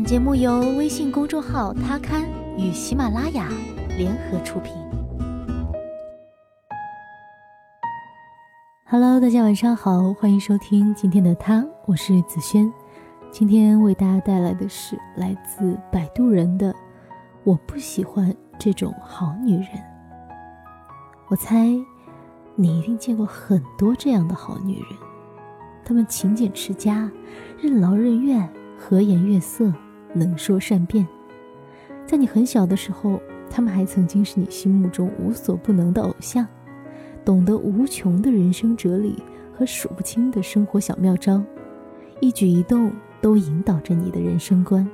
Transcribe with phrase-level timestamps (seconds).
[0.00, 3.50] 本节目由微信公众号“他刊”与喜马拉雅
[3.98, 4.72] 联合出品。
[8.86, 12.72] Hello，大家晚上好，欢迎收听今天的他，我是子轩。
[13.30, 16.74] 今天为大家带来的是来自摆渡人的
[17.44, 19.68] “我不喜欢这种好女人”。
[21.28, 21.68] 我猜
[22.54, 24.98] 你一定见过很多这样的好女人，
[25.84, 27.10] 她们勤俭持家，
[27.60, 28.48] 任劳任怨。
[28.82, 29.70] 和颜悦色，
[30.12, 31.06] 能说善辩，
[32.06, 36.46] 在你很小的时候，他们还曾经是你心目中无所不能的偶像，
[37.24, 39.16] 懂得无穷的人生哲理
[39.56, 41.42] 和数不清的生活小妙招，
[42.20, 44.86] 一举一动都引导着你的人生观。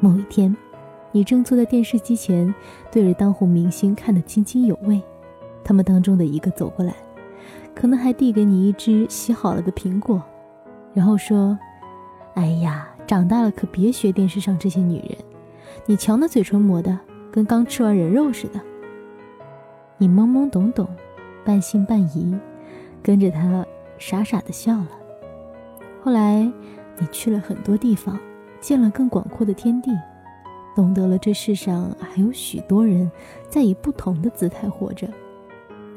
[0.00, 0.56] 某一天，
[1.12, 2.52] 你正坐在电视机前，
[2.90, 5.00] 对着当红明星看得津津有味，
[5.62, 6.94] 他们当中的一个走过来，
[7.74, 10.22] 可能还递给你一只洗好了的苹果，
[10.92, 11.56] 然后说。
[12.34, 15.18] 哎呀，长大了可别学电视上这些女人，
[15.84, 16.98] 你瞧那嘴唇磨的
[17.30, 18.58] 跟刚吃完人肉似的。
[19.98, 20.88] 你懵懵懂懂，
[21.44, 22.34] 半信半疑，
[23.02, 23.66] 跟着他
[23.98, 24.88] 傻傻的笑了。
[26.02, 26.50] 后来，
[26.98, 28.18] 你去了很多地方，
[28.62, 29.90] 见了更广阔的天地，
[30.74, 33.12] 懂得了这世上还有许多人
[33.46, 35.06] 在以不同的姿态活着。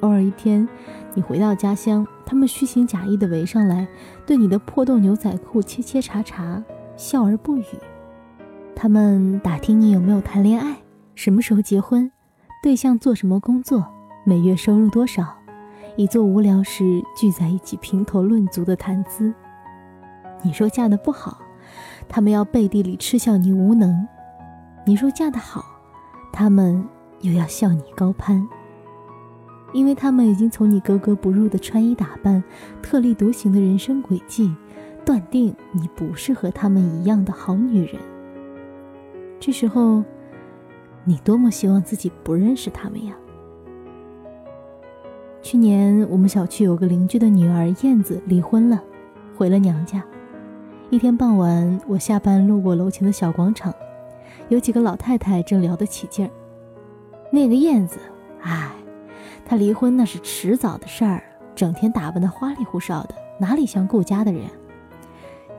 [0.01, 0.67] 偶尔一天，
[1.13, 3.87] 你回到家乡，他们虚情假意地围上来，
[4.25, 6.61] 对你的破洞牛仔裤切切查查，
[6.97, 7.65] 笑而不语。
[8.75, 10.77] 他们打听你有没有谈恋爱，
[11.15, 12.11] 什么时候结婚，
[12.61, 13.85] 对象做什么工作，
[14.25, 15.35] 每月收入多少，
[15.95, 19.33] 以做无聊时聚在一起评头论足的谈资。
[20.41, 21.39] 你说嫁得不好，
[22.07, 24.05] 他们要背地里嗤笑你无能；
[24.85, 25.63] 你说嫁得好，
[26.31, 26.85] 他们
[27.21, 28.47] 又要笑你高攀。
[29.73, 32.41] 因为他们已经从你格格不入的穿衣打扮、
[32.81, 34.55] 特立独行的人生轨迹，
[35.05, 38.01] 断定你不是和他们一样的好女人。
[39.39, 40.03] 这时候，
[41.03, 43.13] 你多么希望自己不认识他们呀！
[45.41, 48.83] 去年我们小区有个邻居的女儿燕子离婚了，
[49.37, 50.03] 回了娘家。
[50.89, 53.71] 一天傍晚，我下班路过楼前的小广场，
[54.49, 56.31] 有几个老太太正聊得起劲儿。
[57.31, 57.99] 那个燕子，
[58.41, 58.71] 唉。
[59.47, 61.21] 她离婚那是迟早的事儿，
[61.53, 64.41] 整天打扮的花里胡哨的，哪里像顾家的人？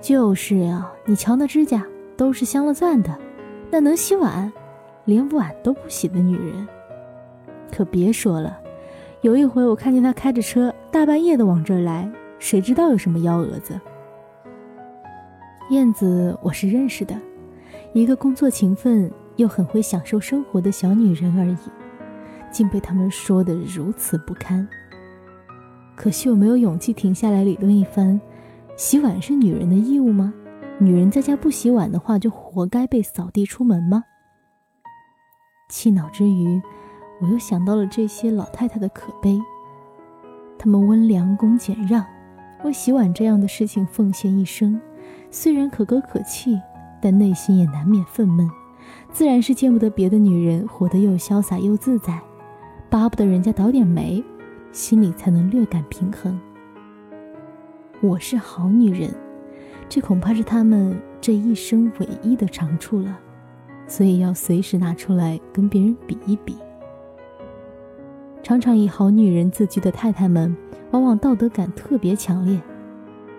[0.01, 1.85] 就是啊，你瞧那指甲
[2.17, 3.17] 都是镶了钻的，
[3.71, 4.53] 那能洗碗，
[5.05, 6.67] 连碗都不洗的女人，
[7.75, 8.59] 可别说了。
[9.23, 12.09] 有一回我看见他开着车大半夜的往这儿来，
[12.39, 13.81] 谁知道有什么幺蛾子？
[15.71, 17.19] 燕子我是认识的，
[17.93, 21.57] 一个工作勤奋又很会享受生活的小女人而已。
[22.53, 24.67] 竟被他们说得如此不堪。
[25.95, 28.19] 可惜我没有勇气停下来理论一番。
[28.77, 30.35] 洗碗是女人的义务吗？
[30.79, 34.05] 女人在家不洗碗的话，就活该被扫地出门吗？
[35.71, 36.61] 气恼之余，
[37.23, 39.41] 我又想到了这些老太太的可悲。
[40.59, 42.05] 她们温良恭俭让，
[42.65, 44.79] 为洗碗这样的事情奉献一生，
[45.31, 46.61] 虽然可歌可泣，
[47.01, 48.47] 但内心也难免愤懑。
[49.11, 52.21] 自然是见不得别的女人活得又潇洒又自在。
[52.91, 54.23] 巴不得人家倒点霉，
[54.71, 56.39] 心里才能略感平衡。
[58.03, 59.11] 我是好女人，
[59.89, 63.19] 这恐怕是他们这一生唯一的长处了，
[63.87, 66.59] 所以要随时拿出来跟别人比一比。
[68.43, 70.55] 常常以好女人自居的太太们，
[70.91, 72.61] 往往道德感特别强烈。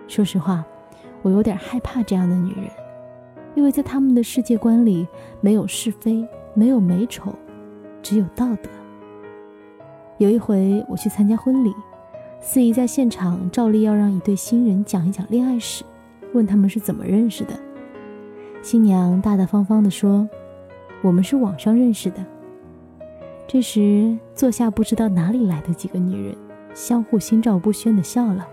[0.08, 0.64] 说实话，
[1.22, 2.64] 我有点害怕这样的女人，
[3.54, 5.06] 因为在他们的世界观里，
[5.40, 7.32] 没有是非，没有美丑，
[8.02, 8.68] 只有道德。
[10.18, 11.72] 有一回我去参加婚礼，
[12.40, 15.84] 司仪在现场照例要让一对新人讲一讲恋爱史，
[16.32, 17.54] 问他们是怎么认识的。
[18.62, 20.28] 新娘大大方方地说
[21.02, 22.24] ：“我们是网上认识的。”
[23.46, 26.36] 这时坐下不知道哪里来的几个女人，
[26.74, 28.46] 相互心照不宣地笑了。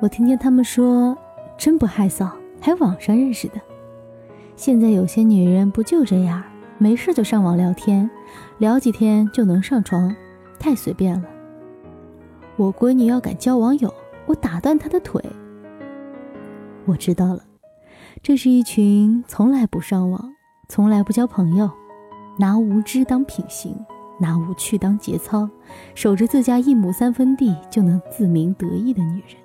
[0.00, 1.16] 我听见他们说
[1.56, 2.30] ：“真不害臊，
[2.60, 3.54] 还网上认识的。”
[4.56, 6.42] 现在有些女人不就这样，
[6.78, 8.08] 没事就上网聊天，
[8.58, 10.14] 聊几天就能上床。
[10.58, 11.24] 太随便了。
[12.60, 13.90] 我闺女要敢交网友，
[14.26, 15.18] 我打断她的腿。
[16.84, 17.42] 我知道了，
[18.22, 20.34] 这是一群从来不上网、
[20.68, 21.70] 从来不交朋友，
[22.38, 23.74] 拿无知当品行，
[24.18, 25.48] 拿无趣当节操，
[25.94, 29.38] 守着自家一亩三分地就能自鸣得意的女人。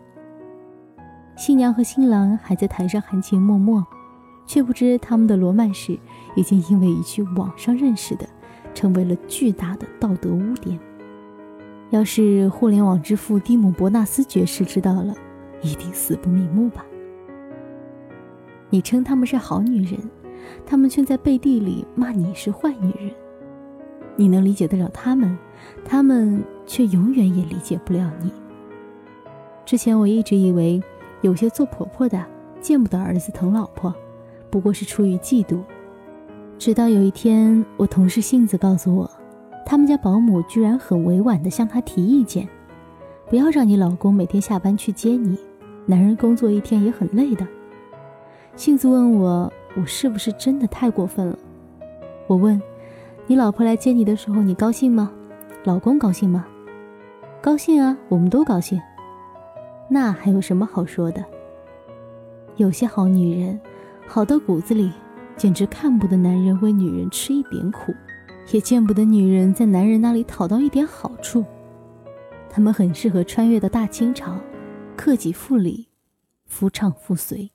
[1.37, 3.81] 新娘和新郎还在台上含情脉脉，
[4.45, 5.97] 却不知他们的罗曼史
[6.35, 8.27] 已经因为一句网上认识的，
[8.73, 10.77] 成为了巨大的道德污点。
[11.91, 15.13] 要是互联网之父蒂姆·伯纳斯爵士知道了，
[15.61, 16.85] 一定死不瞑目吧。
[18.69, 19.99] 你称他们是好女人，
[20.65, 23.13] 他们却在背地里骂你是坏女人。
[24.15, 25.37] 你能理解得了他们，
[25.83, 28.31] 他们却永远也理解不了你。
[29.65, 30.81] 之前我一直以为，
[31.21, 32.25] 有些做婆婆的
[32.59, 33.93] 见不得儿子疼老婆，
[34.49, 35.59] 不过是出于嫉妒。
[36.57, 39.09] 直到有一天，我同事杏子告诉我，
[39.65, 42.47] 他们家保姆居然很委婉地向她提意见，
[43.29, 45.37] 不要让你老公每天下班去接你，
[45.87, 47.45] 男人工作一天也很累的。
[48.55, 51.37] 杏子问我，我是不是真的太过分了？
[52.27, 52.61] 我问。
[53.27, 55.11] 你老婆来接你的时候，你高兴吗？
[55.63, 56.45] 老公高兴吗？
[57.41, 58.79] 高兴啊，我们都高兴。
[59.89, 61.25] 那还有什么好说的？
[62.57, 63.59] 有些好女人，
[64.05, 64.91] 好到骨子里，
[65.35, 67.91] 简直看不得男人为女人吃一点苦，
[68.51, 71.43] 也见不得女人在男人那里讨到一点好处。
[72.49, 74.35] 他们很适合穿越到大清朝，
[74.95, 75.87] 克己复礼，
[76.45, 77.51] 夫唱妇随。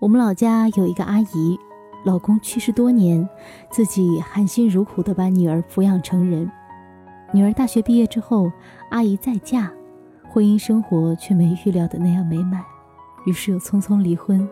[0.00, 1.58] 我们老家有一个阿姨。
[2.04, 3.28] 老公去世多年，
[3.70, 6.50] 自己含辛茹苦的把女儿抚养成人。
[7.32, 8.50] 女儿大学毕业之后，
[8.90, 9.72] 阿姨再嫁，
[10.28, 12.60] 婚姻生活却没预料的那样美满，
[13.24, 14.48] 于是又匆匆离婚，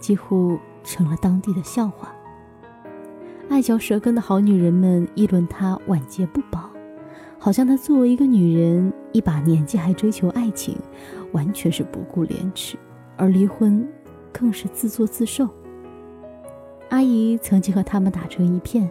[0.00, 2.15] 几乎成了当地的笑话。
[3.48, 6.68] 爱嚼舌根的好女人们议论她晚节不保，
[7.38, 10.76] 好像她作为一个女人，一把年纪还追求爱情，
[11.32, 12.76] 完全是不顾廉耻，
[13.16, 13.86] 而离婚
[14.32, 15.48] 更是自作自受。
[16.90, 18.90] 阿姨曾经和他们打成一片，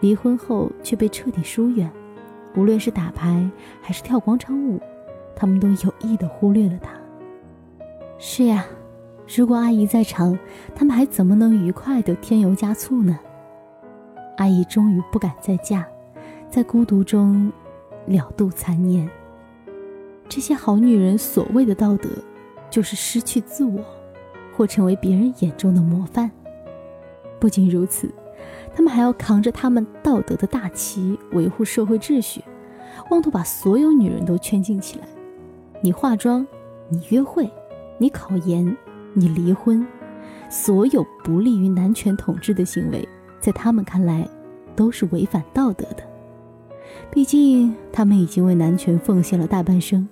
[0.00, 1.90] 离婚后却被彻底疏远。
[2.56, 3.48] 无论是打牌
[3.82, 4.80] 还是跳广场舞，
[5.36, 6.92] 他们都有意的忽略了她。
[8.18, 8.64] 是呀，
[9.36, 10.38] 如果阿姨在场，
[10.74, 13.18] 他们还怎么能愉快的添油加醋呢？
[14.40, 15.84] 阿姨终于不敢再嫁，
[16.48, 17.52] 在孤独中
[18.06, 19.06] 了度残年。
[20.30, 22.08] 这些好女人所谓的道德，
[22.70, 23.84] 就是失去自我，
[24.56, 26.30] 或成为别人眼中的模范。
[27.38, 28.10] 不仅如此，
[28.74, 32.42] 他们还要扛着他们道德的大旗，维护社会秩序，
[33.10, 35.06] 妄图把所有女人都圈禁起来。
[35.82, 36.46] 你化妆，
[36.88, 37.46] 你约会，
[37.98, 38.74] 你考研，
[39.12, 39.86] 你离婚，
[40.48, 43.06] 所有不利于男权统治的行为，
[43.40, 44.28] 在他们看来
[44.76, 46.04] 都是违反道德的。
[47.10, 50.08] 毕竟，他们已经为男权奉献了大半生。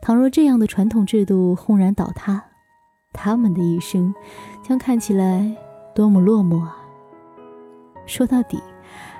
[0.00, 2.42] 倘若这样的传统制度轰然倒塌，
[3.12, 4.14] 他们的一生
[4.62, 5.56] 将看起来……
[5.94, 6.76] 多么落寞啊！
[8.06, 8.62] 说到底，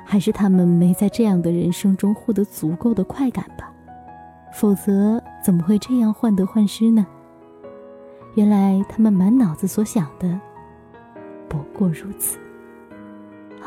[0.04, 3.68] 还是他们没在这样的人生中获得足够的快感吧，
[4.52, 7.04] 否则怎么会这样患得患失呢？
[8.36, 10.40] 原来他们满脑子所想的
[11.48, 12.38] 不过如此。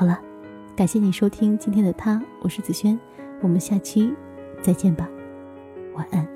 [0.01, 0.19] 好了，
[0.75, 2.99] 感谢你收听今天的他，我是子轩，
[3.39, 4.11] 我们下期
[4.59, 5.07] 再见吧，
[5.93, 6.27] 晚安。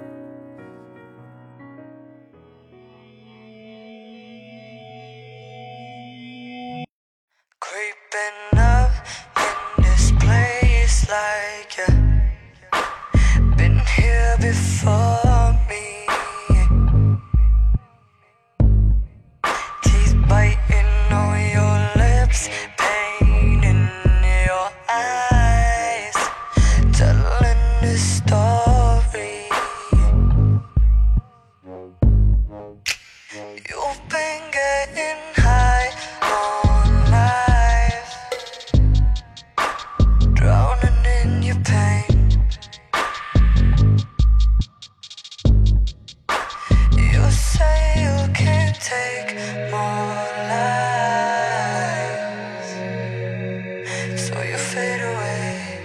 [54.35, 55.75] before you fade away.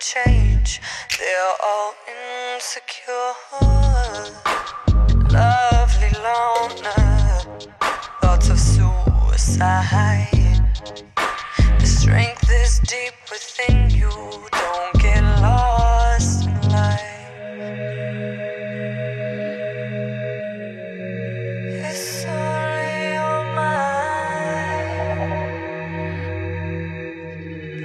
[0.00, 0.80] Change.
[1.18, 3.34] They're all insecure.
[5.30, 7.42] Lovely loner,
[8.22, 10.26] thoughts of suicide.
[11.78, 14.10] The strength is deep within you.
[14.10, 17.02] Don't get lost in life.
[21.60, 24.32] It's only your mind.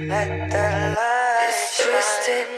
[0.08, 0.50] Let
[2.26, 2.55] did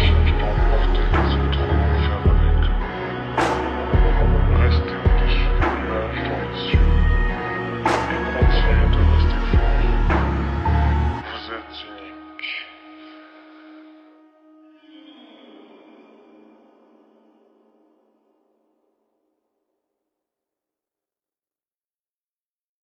[0.00, 0.29] Thank you.